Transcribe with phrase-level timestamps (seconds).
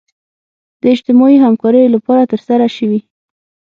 [0.81, 2.99] د اجتماعي همکاریو لپاره ترسره شوي.